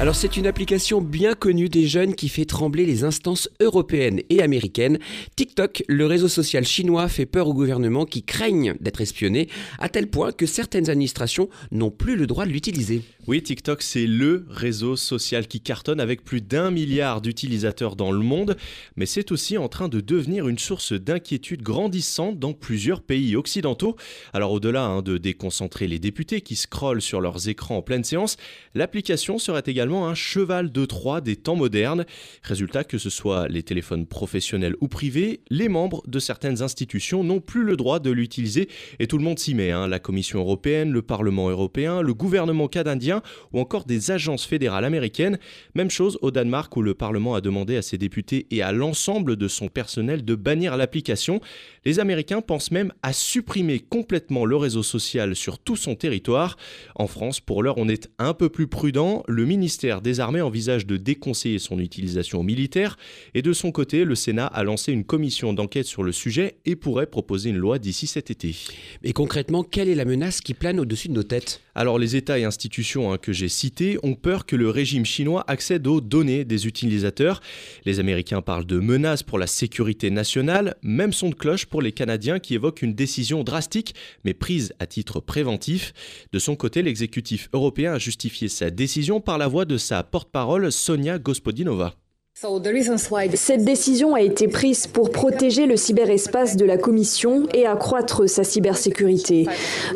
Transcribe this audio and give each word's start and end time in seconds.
Alors 0.00 0.14
c'est 0.14 0.38
une 0.38 0.46
application 0.46 1.02
bien 1.02 1.34
connue 1.34 1.68
des 1.68 1.86
jeunes 1.86 2.14
qui 2.14 2.30
fait 2.30 2.46
trembler 2.46 2.86
les 2.86 3.04
instances 3.04 3.50
européennes 3.60 4.22
et 4.30 4.40
américaines. 4.40 4.98
TikTok, 5.36 5.82
le 5.88 6.06
réseau 6.06 6.26
social 6.26 6.64
chinois, 6.64 7.06
fait 7.06 7.26
peur 7.26 7.48
au 7.48 7.52
gouvernement 7.52 8.06
qui 8.06 8.22
craignent 8.22 8.74
d'être 8.80 9.02
espionnés, 9.02 9.50
à 9.78 9.90
tel 9.90 10.08
point 10.08 10.32
que 10.32 10.46
certaines 10.46 10.88
administrations 10.88 11.50
n'ont 11.70 11.90
plus 11.90 12.16
le 12.16 12.26
droit 12.26 12.46
de 12.46 12.50
l'utiliser. 12.50 13.02
Oui, 13.26 13.42
TikTok, 13.42 13.82
c'est 13.82 14.06
le 14.06 14.46
réseau 14.48 14.96
social 14.96 15.46
qui 15.46 15.60
cartonne 15.60 16.00
avec 16.00 16.24
plus 16.24 16.40
d'un 16.40 16.70
milliard 16.70 17.20
d'utilisateurs 17.20 17.94
dans 17.94 18.10
le 18.10 18.20
monde, 18.20 18.56
mais 18.96 19.04
c'est 19.04 19.30
aussi 19.30 19.58
en 19.58 19.68
train 19.68 19.88
de 19.88 20.00
devenir 20.00 20.48
une 20.48 20.58
source 20.58 20.94
d'inquiétude 20.94 21.62
grandissante 21.62 22.38
dans 22.38 22.54
plusieurs 22.54 23.02
pays 23.02 23.36
occidentaux. 23.36 23.96
Alors 24.32 24.52
au-delà 24.52 24.84
hein, 24.84 25.02
de 25.02 25.18
déconcentrer 25.18 25.86
les 25.86 25.98
députés 25.98 26.40
qui 26.40 26.56
scrollent 26.56 27.02
sur 27.02 27.20
leurs 27.20 27.50
écrans 27.50 27.76
en 27.76 27.82
pleine 27.82 28.02
séance, 28.02 28.38
l'application 28.74 29.38
serait 29.38 29.62
également 29.66 29.89
un 29.98 30.14
cheval 30.14 30.72
de 30.72 30.84
Troie 30.84 31.20
des 31.20 31.36
temps 31.36 31.56
modernes. 31.56 32.04
Résultat, 32.42 32.84
que 32.84 32.98
ce 32.98 33.10
soit 33.10 33.48
les 33.48 33.62
téléphones 33.62 34.06
professionnels 34.06 34.76
ou 34.80 34.88
privés, 34.88 35.40
les 35.50 35.68
membres 35.68 36.02
de 36.06 36.18
certaines 36.18 36.62
institutions 36.62 37.24
n'ont 37.24 37.40
plus 37.40 37.64
le 37.64 37.76
droit 37.76 37.98
de 37.98 38.10
l'utiliser 38.10 38.68
et 38.98 39.06
tout 39.06 39.18
le 39.18 39.24
monde 39.24 39.38
s'y 39.38 39.54
met. 39.54 39.70
Hein. 39.70 39.88
La 39.88 39.98
Commission 39.98 40.40
européenne, 40.40 40.92
le 40.92 41.02
Parlement 41.02 41.50
européen, 41.50 42.02
le 42.02 42.14
gouvernement 42.14 42.68
canadien 42.68 43.22
ou 43.52 43.60
encore 43.60 43.84
des 43.84 44.10
agences 44.10 44.46
fédérales 44.46 44.84
américaines. 44.84 45.38
Même 45.74 45.90
chose 45.90 46.18
au 46.22 46.30
Danemark 46.30 46.76
où 46.76 46.82
le 46.82 46.94
Parlement 46.94 47.34
a 47.34 47.40
demandé 47.40 47.76
à 47.76 47.82
ses 47.82 47.98
députés 47.98 48.46
et 48.50 48.62
à 48.62 48.72
l'ensemble 48.72 49.36
de 49.36 49.48
son 49.48 49.68
personnel 49.68 50.24
de 50.24 50.34
bannir 50.34 50.76
l'application. 50.76 51.40
Les 51.84 51.98
Américains 51.98 52.40
pensent 52.40 52.70
même 52.70 52.92
à 53.02 53.12
supprimer 53.12 53.80
complètement 53.80 54.44
le 54.44 54.56
réseau 54.56 54.82
social 54.82 55.34
sur 55.34 55.58
tout 55.58 55.76
son 55.76 55.94
territoire. 55.94 56.56
En 56.94 57.06
France, 57.06 57.40
pour 57.40 57.62
l'heure, 57.62 57.78
on 57.78 57.88
est 57.88 58.10
un 58.18 58.34
peu 58.34 58.48
plus 58.48 58.66
prudent. 58.66 59.22
Le 59.26 59.44
ministère 59.44 59.79
ministère 59.80 60.02
des 60.02 60.20
Armées 60.20 60.42
envisage 60.42 60.84
de 60.84 60.98
déconseiller 60.98 61.58
son 61.58 61.78
utilisation 61.78 62.42
militaire 62.42 62.98
et 63.32 63.40
de 63.40 63.54
son 63.54 63.72
côté, 63.72 64.04
le 64.04 64.14
Sénat 64.14 64.46
a 64.46 64.62
lancé 64.62 64.92
une 64.92 65.04
commission 65.04 65.54
d'enquête 65.54 65.86
sur 65.86 66.02
le 66.02 66.12
sujet 66.12 66.56
et 66.66 66.76
pourrait 66.76 67.06
proposer 67.06 67.48
une 67.48 67.56
loi 67.56 67.78
d'ici 67.78 68.06
cet 68.06 68.30
été. 68.30 68.54
Mais 69.02 69.14
concrètement, 69.14 69.62
quelle 69.62 69.88
est 69.88 69.94
la 69.94 70.04
menace 70.04 70.42
qui 70.42 70.52
plane 70.52 70.80
au-dessus 70.80 71.08
de 71.08 71.14
nos 71.14 71.22
têtes? 71.22 71.62
Alors 71.74 71.98
les 71.98 72.14
États 72.14 72.38
et 72.38 72.44
institutions 72.44 73.10
hein, 73.10 73.16
que 73.16 73.32
j'ai 73.32 73.48
cités 73.48 73.96
ont 74.02 74.14
peur 74.14 74.44
que 74.44 74.54
le 74.54 74.68
régime 74.68 75.06
chinois 75.06 75.44
accède 75.46 75.86
aux 75.86 76.02
données 76.02 76.44
des 76.44 76.66
utilisateurs. 76.66 77.40
Les 77.86 78.00
Américains 78.00 78.42
parlent 78.42 78.66
de 78.66 78.80
menaces 78.80 79.22
pour 79.22 79.38
la 79.38 79.46
sécurité 79.46 80.10
nationale, 80.10 80.76
même 80.82 81.14
son 81.14 81.30
de 81.30 81.34
cloche 81.34 81.64
pour 81.64 81.80
les 81.80 81.92
Canadiens 81.92 82.38
qui 82.38 82.54
évoquent 82.54 82.82
une 82.82 82.94
décision 82.94 83.44
drastique 83.44 83.94
mais 84.24 84.34
prise 84.34 84.74
à 84.78 84.86
titre 84.86 85.20
préventif. 85.20 85.94
De 86.32 86.38
son 86.38 86.54
côté, 86.54 86.82
l'exécutif 86.82 87.48
européen 87.54 87.94
a 87.94 87.98
justifié 87.98 88.48
sa 88.48 88.70
décision 88.70 89.20
par 89.20 89.38
la 89.38 89.46
voix 89.46 89.64
de 89.70 89.78
sa 89.78 90.02
porte-parole 90.02 90.72
Sonia 90.72 91.18
Gospodinova. 91.18 91.94
Cette 93.34 93.64
décision 93.64 94.14
a 94.14 94.20
été 94.20 94.48
prise 94.48 94.86
pour 94.86 95.12
protéger 95.12 95.66
le 95.66 95.76
cyberespace 95.76 96.56
de 96.56 96.64
la 96.64 96.76
Commission 96.76 97.46
et 97.54 97.66
accroître 97.66 98.28
sa 98.28 98.42
cybersécurité. 98.42 99.46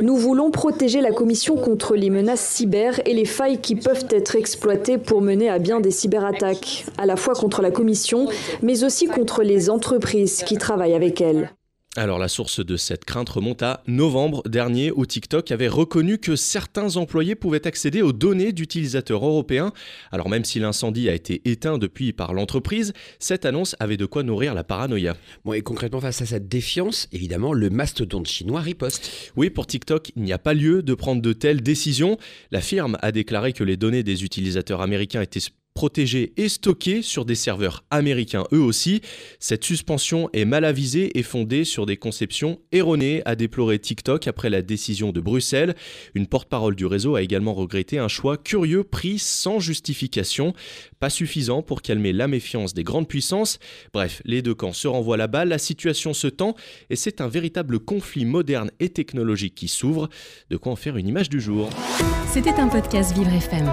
Nous 0.00 0.16
voulons 0.16 0.50
protéger 0.50 1.00
la 1.00 1.10
Commission 1.10 1.56
contre 1.56 1.96
les 1.96 2.10
menaces 2.10 2.46
cyber 2.46 3.00
et 3.06 3.14
les 3.14 3.24
failles 3.24 3.60
qui 3.60 3.74
peuvent 3.74 4.06
être 4.10 4.36
exploitées 4.36 4.98
pour 4.98 5.22
mener 5.22 5.48
à 5.48 5.58
bien 5.58 5.80
des 5.80 5.90
cyberattaques, 5.90 6.84
à 6.98 7.06
la 7.06 7.16
fois 7.16 7.34
contre 7.34 7.62
la 7.62 7.70
Commission, 7.70 8.28
mais 8.62 8.84
aussi 8.84 9.06
contre 9.06 9.42
les 9.42 9.70
entreprises 9.70 10.44
qui 10.44 10.56
travaillent 10.56 10.94
avec 10.94 11.20
elle. 11.20 11.50
Alors 11.96 12.18
la 12.18 12.26
source 12.26 12.58
de 12.64 12.76
cette 12.76 13.04
crainte 13.04 13.28
remonte 13.28 13.62
à 13.62 13.80
novembre 13.86 14.42
dernier 14.48 14.90
où 14.90 15.06
TikTok 15.06 15.52
avait 15.52 15.68
reconnu 15.68 16.18
que 16.18 16.34
certains 16.34 16.96
employés 16.96 17.36
pouvaient 17.36 17.68
accéder 17.68 18.02
aux 18.02 18.12
données 18.12 18.52
d'utilisateurs 18.52 19.24
européens. 19.24 19.72
Alors 20.10 20.28
même 20.28 20.44
si 20.44 20.58
l'incendie 20.58 21.08
a 21.08 21.14
été 21.14 21.40
éteint 21.44 21.78
depuis 21.78 22.12
par 22.12 22.34
l'entreprise, 22.34 22.94
cette 23.20 23.44
annonce 23.46 23.76
avait 23.78 23.96
de 23.96 24.06
quoi 24.06 24.24
nourrir 24.24 24.54
la 24.54 24.64
paranoïa. 24.64 25.16
Bon 25.44 25.52
et 25.52 25.62
concrètement 25.62 26.00
face 26.00 26.20
à 26.20 26.26
cette 26.26 26.48
défiance, 26.48 27.08
évidemment, 27.12 27.52
le 27.52 27.70
mastodonte 27.70 28.26
chinois 28.26 28.60
riposte. 28.60 29.32
Oui, 29.36 29.48
pour 29.50 29.68
TikTok, 29.68 30.10
il 30.16 30.24
n'y 30.24 30.32
a 30.32 30.38
pas 30.38 30.54
lieu 30.54 30.82
de 30.82 30.94
prendre 30.94 31.22
de 31.22 31.32
telles 31.32 31.62
décisions. 31.62 32.18
La 32.50 32.60
firme 32.60 32.98
a 33.02 33.12
déclaré 33.12 33.52
que 33.52 33.62
les 33.62 33.76
données 33.76 34.02
des 34.02 34.24
utilisateurs 34.24 34.80
américains 34.80 35.22
étaient 35.22 35.38
protégés 35.74 36.32
et 36.36 36.48
stockés 36.48 37.02
sur 37.02 37.24
des 37.24 37.34
serveurs 37.34 37.84
américains 37.90 38.44
eux 38.52 38.60
aussi. 38.60 39.00
Cette 39.40 39.64
suspension 39.64 40.30
est 40.32 40.44
mal 40.44 40.64
avisée 40.64 41.18
et 41.18 41.22
fondée 41.22 41.64
sur 41.64 41.84
des 41.84 41.96
conceptions 41.96 42.60
erronées, 42.72 43.22
a 43.24 43.34
déploré 43.34 43.78
TikTok 43.78 44.28
après 44.28 44.50
la 44.50 44.62
décision 44.62 45.10
de 45.12 45.20
Bruxelles. 45.20 45.74
Une 46.14 46.26
porte-parole 46.26 46.76
du 46.76 46.86
réseau 46.86 47.16
a 47.16 47.22
également 47.22 47.54
regretté 47.54 47.98
un 47.98 48.08
choix 48.08 48.36
curieux 48.36 48.84
pris 48.84 49.18
sans 49.18 49.58
justification, 49.58 50.54
pas 51.00 51.10
suffisant 51.10 51.62
pour 51.62 51.82
calmer 51.82 52.12
la 52.12 52.28
méfiance 52.28 52.72
des 52.72 52.84
grandes 52.84 53.08
puissances. 53.08 53.58
Bref, 53.92 54.22
les 54.24 54.42
deux 54.42 54.54
camps 54.54 54.72
se 54.72 54.86
renvoient 54.86 55.16
la 55.16 55.26
balle, 55.26 55.48
la 55.48 55.58
situation 55.58 56.14
se 56.14 56.28
tend 56.28 56.54
et 56.88 56.96
c'est 56.96 57.20
un 57.20 57.28
véritable 57.28 57.80
conflit 57.80 58.24
moderne 58.24 58.70
et 58.78 58.90
technologique 58.90 59.56
qui 59.56 59.68
s'ouvre. 59.68 60.08
De 60.50 60.56
quoi 60.56 60.72
en 60.72 60.76
faire 60.76 60.96
une 60.96 61.08
image 61.08 61.28
du 61.28 61.40
jour. 61.40 61.68
C'était 62.32 62.50
un 62.50 62.68
podcast 62.68 63.16
Vivre 63.16 63.32
FM. 63.32 63.72